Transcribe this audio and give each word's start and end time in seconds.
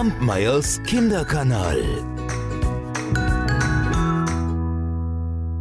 Kampmeyers 0.00 0.82
Kinderkanal. 0.84 1.78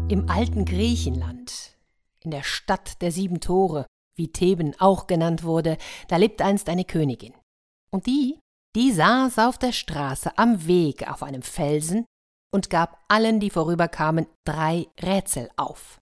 Im 0.07 0.29
alten 0.29 0.63
Griechenland, 0.63 1.75
in 2.21 2.31
der 2.31 2.43
Stadt 2.43 3.01
der 3.01 3.11
sieben 3.11 3.41
Tore, 3.41 3.85
wie 4.15 4.31
Theben 4.31 4.75
auch 4.79 5.07
genannt 5.07 5.43
wurde, 5.43 5.77
da 6.07 6.15
lebt 6.15 6.41
einst 6.41 6.69
eine 6.69 6.85
Königin. 6.85 7.33
Und 7.91 8.05
die, 8.05 8.39
die 8.77 8.93
saß 8.93 9.39
auf 9.39 9.57
der 9.57 9.73
Straße 9.73 10.37
am 10.37 10.65
Weg 10.65 11.11
auf 11.11 11.21
einem 11.21 11.41
Felsen 11.41 12.05
und 12.49 12.69
gab 12.69 12.97
allen, 13.09 13.41
die 13.41 13.49
vorüberkamen, 13.49 14.25
drei 14.47 14.87
Rätsel 15.01 15.49
auf. 15.57 15.99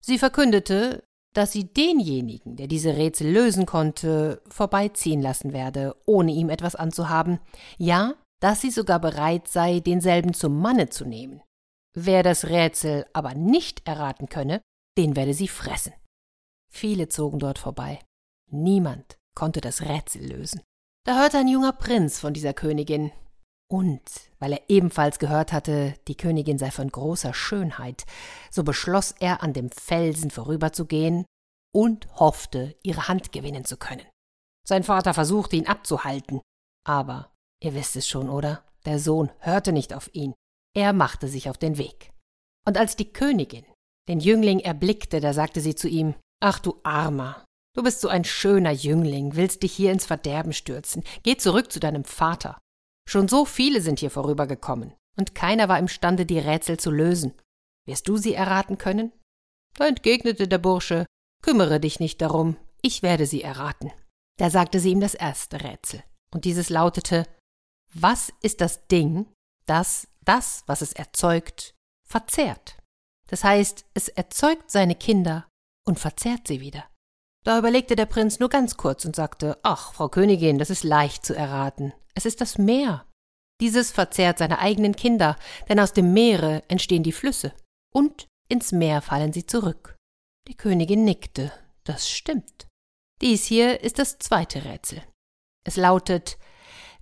Sie 0.00 0.18
verkündete, 0.18 1.02
dass 1.32 1.52
sie 1.52 1.64
denjenigen, 1.64 2.56
der 2.56 2.66
diese 2.66 2.96
Rätsel 2.96 3.30
lösen 3.30 3.66
konnte, 3.66 4.42
vorbeiziehen 4.48 5.22
lassen 5.22 5.52
werde, 5.52 5.96
ohne 6.06 6.32
ihm 6.32 6.50
etwas 6.50 6.74
anzuhaben, 6.74 7.40
ja, 7.78 8.14
dass 8.40 8.60
sie 8.60 8.70
sogar 8.70 8.98
bereit 9.00 9.48
sei, 9.48 9.80
denselben 9.80 10.34
zum 10.34 10.60
Manne 10.60 10.88
zu 10.88 11.04
nehmen. 11.04 11.42
Wer 11.94 12.22
das 12.22 12.46
Rätsel 12.46 13.06
aber 13.12 13.34
nicht 13.34 13.86
erraten 13.86 14.28
könne, 14.28 14.60
den 14.96 15.16
werde 15.16 15.34
sie 15.34 15.48
fressen. 15.48 15.92
Viele 16.72 17.08
zogen 17.08 17.38
dort 17.38 17.58
vorbei. 17.58 18.00
Niemand 18.50 19.18
konnte 19.34 19.60
das 19.60 19.82
Rätsel 19.82 20.26
lösen. 20.26 20.62
Da 21.04 21.20
hörte 21.20 21.38
ein 21.38 21.48
junger 21.48 21.72
Prinz 21.72 22.20
von 22.20 22.32
dieser 22.32 22.52
Königin, 22.52 23.12
und 23.70 24.02
weil 24.40 24.52
er 24.52 24.62
ebenfalls 24.68 25.18
gehört 25.18 25.52
hatte, 25.52 25.94
die 26.08 26.16
Königin 26.16 26.58
sei 26.58 26.70
von 26.70 26.90
großer 26.90 27.32
Schönheit, 27.32 28.04
so 28.50 28.64
beschloss 28.64 29.14
er, 29.20 29.42
an 29.42 29.52
dem 29.52 29.70
Felsen 29.70 30.30
vorüberzugehen 30.30 31.24
und 31.72 32.08
hoffte, 32.16 32.76
ihre 32.82 33.06
Hand 33.06 33.32
gewinnen 33.32 33.64
zu 33.64 33.76
können. 33.76 34.06
Sein 34.66 34.82
Vater 34.82 35.14
versuchte 35.14 35.56
ihn 35.56 35.68
abzuhalten, 35.68 36.40
aber 36.84 37.32
ihr 37.62 37.74
wisst 37.74 37.94
es 37.94 38.08
schon, 38.08 38.28
oder? 38.28 38.64
Der 38.86 38.98
Sohn 38.98 39.30
hörte 39.38 39.72
nicht 39.72 39.94
auf 39.94 40.12
ihn. 40.14 40.34
Er 40.74 40.92
machte 40.92 41.28
sich 41.28 41.48
auf 41.48 41.58
den 41.58 41.78
Weg. 41.78 42.12
Und 42.66 42.76
als 42.76 42.96
die 42.96 43.12
Königin 43.12 43.64
den 44.08 44.20
Jüngling 44.20 44.58
erblickte, 44.58 45.20
da 45.20 45.32
sagte 45.32 45.60
sie 45.60 45.76
zu 45.76 45.88
ihm 45.88 46.14
Ach 46.42 46.58
du 46.58 46.80
Armer, 46.82 47.44
du 47.76 47.82
bist 47.82 48.00
so 48.00 48.08
ein 48.08 48.24
schöner 48.24 48.72
Jüngling, 48.72 49.36
willst 49.36 49.62
dich 49.62 49.72
hier 49.72 49.92
ins 49.92 50.06
Verderben 50.06 50.52
stürzen. 50.52 51.04
Geh 51.22 51.36
zurück 51.36 51.70
zu 51.70 51.78
deinem 51.78 52.04
Vater. 52.04 52.58
Schon 53.10 53.26
so 53.26 53.44
viele 53.44 53.80
sind 53.80 53.98
hier 53.98 54.10
vorübergekommen, 54.12 54.94
und 55.18 55.34
keiner 55.34 55.68
war 55.68 55.80
imstande, 55.80 56.24
die 56.24 56.38
Rätsel 56.38 56.78
zu 56.78 56.92
lösen. 56.92 57.34
Wirst 57.84 58.06
du 58.06 58.16
sie 58.16 58.34
erraten 58.34 58.78
können? 58.78 59.10
Da 59.74 59.88
entgegnete 59.88 60.46
der 60.46 60.58
Bursche, 60.58 61.06
kümmere 61.42 61.80
dich 61.80 61.98
nicht 61.98 62.22
darum, 62.22 62.56
ich 62.82 63.02
werde 63.02 63.26
sie 63.26 63.42
erraten. 63.42 63.90
Da 64.38 64.48
sagte 64.48 64.78
sie 64.78 64.92
ihm 64.92 65.00
das 65.00 65.14
erste 65.14 65.60
Rätsel, 65.60 66.04
und 66.32 66.44
dieses 66.44 66.68
lautete 66.70 67.26
Was 67.92 68.32
ist 68.42 68.60
das 68.60 68.86
Ding, 68.86 69.26
das 69.66 70.06
das, 70.24 70.62
was 70.68 70.80
es 70.80 70.92
erzeugt, 70.92 71.74
verzehrt? 72.06 72.76
Das 73.26 73.42
heißt, 73.42 73.86
es 73.92 74.06
erzeugt 74.06 74.70
seine 74.70 74.94
Kinder 74.94 75.48
und 75.84 75.98
verzehrt 75.98 76.46
sie 76.46 76.60
wieder. 76.60 76.84
Da 77.42 77.58
überlegte 77.58 77.96
der 77.96 78.06
Prinz 78.06 78.38
nur 78.38 78.50
ganz 78.50 78.76
kurz 78.76 79.04
und 79.04 79.16
sagte 79.16 79.58
Ach, 79.64 79.94
Frau 79.94 80.08
Königin, 80.08 80.60
das 80.60 80.70
ist 80.70 80.84
leicht 80.84 81.26
zu 81.26 81.34
erraten. 81.34 81.92
Es 82.20 82.26
ist 82.26 82.42
das 82.42 82.58
Meer. 82.58 83.06
Dieses 83.62 83.92
verzehrt 83.92 84.36
seine 84.36 84.58
eigenen 84.58 84.94
Kinder, 84.94 85.38
denn 85.70 85.80
aus 85.80 85.94
dem 85.94 86.12
Meere 86.12 86.62
entstehen 86.68 87.02
die 87.02 87.12
Flüsse, 87.12 87.54
und 87.94 88.28
ins 88.46 88.72
Meer 88.72 89.00
fallen 89.00 89.32
sie 89.32 89.46
zurück. 89.46 89.96
Die 90.46 90.54
Königin 90.54 91.02
nickte. 91.02 91.50
Das 91.84 92.10
stimmt. 92.10 92.68
Dies 93.22 93.46
hier 93.46 93.80
ist 93.80 93.98
das 93.98 94.18
zweite 94.18 94.66
Rätsel. 94.66 95.02
Es 95.64 95.76
lautet 95.76 96.36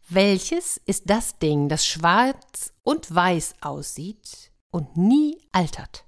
Welches 0.08 0.80
ist 0.86 1.10
das 1.10 1.40
Ding, 1.40 1.68
das 1.68 1.84
schwarz 1.84 2.72
und 2.84 3.12
weiß 3.12 3.56
aussieht 3.60 4.52
und 4.70 4.96
nie 4.96 5.36
altert? 5.50 6.04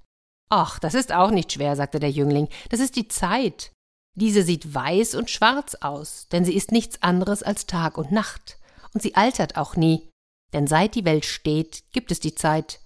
Ach, 0.49 0.79
das 0.79 0.93
ist 0.93 1.11
auch 1.11 1.31
nicht 1.31 1.51
schwer, 1.51 1.75
sagte 1.75 1.99
der 1.99 2.11
Jüngling, 2.11 2.47
das 2.69 2.79
ist 2.79 2.95
die 2.95 3.09
Zeit. 3.09 3.73
Diese 4.15 4.43
sieht 4.43 4.73
weiß 4.73 5.15
und 5.15 5.29
schwarz 5.29 5.75
aus, 5.75 6.29
denn 6.31 6.45
sie 6.45 6.55
ist 6.55 6.71
nichts 6.71 7.01
anderes 7.01 7.43
als 7.43 7.65
Tag 7.65 7.97
und 7.97 8.13
Nacht 8.13 8.57
und 8.93 9.01
sie 9.01 9.15
altert 9.15 9.57
auch 9.57 9.75
nie, 9.75 10.09
denn 10.53 10.67
seit 10.67 10.95
die 10.95 11.05
Welt 11.05 11.25
steht, 11.25 11.83
gibt 11.91 12.11
es 12.11 12.19
die 12.19 12.35
Zeit, 12.35 12.81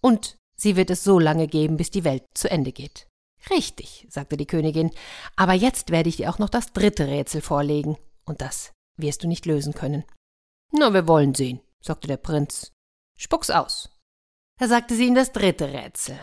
und 0.00 0.36
sie 0.56 0.76
wird 0.76 0.90
es 0.90 1.04
so 1.04 1.18
lange 1.18 1.46
geben, 1.46 1.76
bis 1.76 1.90
die 1.90 2.04
Welt 2.04 2.24
zu 2.34 2.50
Ende 2.50 2.72
geht. 2.72 3.06
Richtig, 3.50 4.06
sagte 4.10 4.36
die 4.36 4.46
Königin, 4.46 4.90
aber 5.36 5.54
jetzt 5.54 5.90
werde 5.90 6.08
ich 6.08 6.16
dir 6.16 6.30
auch 6.30 6.38
noch 6.38 6.50
das 6.50 6.72
dritte 6.72 7.08
Rätsel 7.08 7.40
vorlegen, 7.40 7.96
und 8.24 8.40
das 8.40 8.72
wirst 8.96 9.22
du 9.22 9.28
nicht 9.28 9.46
lösen 9.46 9.74
können. 9.74 10.04
Na, 10.72 10.92
wir 10.92 11.08
wollen 11.08 11.34
sehen, 11.34 11.60
sagte 11.80 12.06
der 12.06 12.18
Prinz. 12.18 12.72
Spuck's 13.16 13.50
aus. 13.50 13.90
Da 14.58 14.68
sagte 14.68 14.94
sie 14.94 15.06
ihm 15.06 15.14
das 15.14 15.32
dritte 15.32 15.72
Rätsel. 15.72 16.18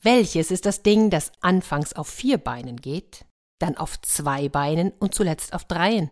Welches 0.00 0.50
ist 0.50 0.66
das 0.66 0.82
Ding, 0.82 1.10
das 1.10 1.32
anfangs 1.40 1.94
auf 1.94 2.08
vier 2.08 2.38
Beinen 2.38 2.76
geht, 2.76 3.24
dann 3.58 3.76
auf 3.76 4.00
zwei 4.02 4.48
Beinen 4.48 4.92
und 4.92 5.14
zuletzt 5.14 5.52
auf 5.52 5.64
dreien? 5.64 6.10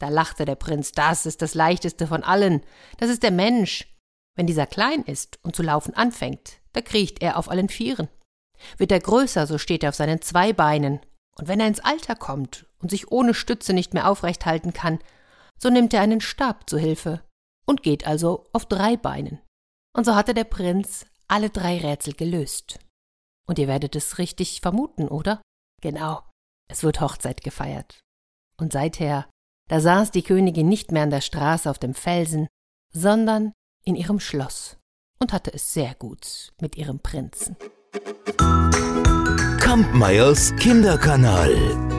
Da 0.00 0.08
lachte 0.08 0.44
der 0.44 0.54
Prinz, 0.54 0.92
das 0.92 1.26
ist 1.26 1.42
das 1.42 1.54
leichteste 1.54 2.06
von 2.06 2.22
allen, 2.22 2.62
das 2.98 3.10
ist 3.10 3.22
der 3.22 3.32
Mensch. 3.32 3.92
Wenn 4.36 4.46
dieser 4.46 4.66
klein 4.66 5.02
ist 5.02 5.38
und 5.42 5.56
zu 5.56 5.62
laufen 5.62 5.94
anfängt, 5.94 6.60
da 6.72 6.80
kriecht 6.80 7.20
er 7.20 7.36
auf 7.36 7.50
allen 7.50 7.68
Vieren. 7.68 8.08
Wird 8.76 8.92
er 8.92 9.00
größer, 9.00 9.46
so 9.46 9.58
steht 9.58 9.82
er 9.82 9.88
auf 9.88 9.96
seinen 9.96 10.22
zwei 10.22 10.52
Beinen, 10.52 11.00
und 11.38 11.48
wenn 11.48 11.60
er 11.60 11.68
ins 11.68 11.80
Alter 11.80 12.16
kommt 12.16 12.66
und 12.80 12.90
sich 12.90 13.10
ohne 13.10 13.32
Stütze 13.32 13.72
nicht 13.72 13.94
mehr 13.94 14.08
aufrecht 14.08 14.44
halten 14.46 14.72
kann, 14.72 14.98
so 15.56 15.70
nimmt 15.70 15.94
er 15.94 16.02
einen 16.02 16.20
Stab 16.20 16.68
zu 16.68 16.78
Hilfe 16.78 17.22
und 17.66 17.82
geht 17.82 18.06
also 18.06 18.46
auf 18.52 18.66
drei 18.66 18.96
Beinen. 18.96 19.40
Und 19.96 20.04
so 20.04 20.14
hatte 20.14 20.34
der 20.34 20.44
Prinz 20.44 21.06
alle 21.28 21.50
drei 21.50 21.78
Rätsel 21.78 22.14
gelöst. 22.14 22.78
Und 23.46 23.58
ihr 23.58 23.68
werdet 23.68 23.96
es 23.96 24.18
richtig 24.18 24.60
vermuten, 24.60 25.08
oder? 25.08 25.40
Genau, 25.80 26.22
es 26.70 26.82
wird 26.82 27.00
Hochzeit 27.00 27.42
gefeiert. 27.42 28.00
Und 28.56 28.72
seither 28.72 29.28
da 29.68 29.80
saß 29.80 30.10
die 30.10 30.22
Königin 30.22 30.68
nicht 30.68 30.92
mehr 30.92 31.02
an 31.02 31.10
der 31.10 31.20
Straße 31.20 31.70
auf 31.70 31.78
dem 31.78 31.94
Felsen, 31.94 32.48
sondern 32.92 33.52
in 33.84 33.94
ihrem 33.94 34.20
Schloss 34.20 34.76
und 35.18 35.32
hatte 35.32 35.52
es 35.52 35.72
sehr 35.72 35.94
gut 35.94 36.52
mit 36.60 36.76
ihrem 36.76 37.00
Prinzen. 37.00 37.56
Kampmeyers 39.60 40.54
Kinderkanal 40.56 41.97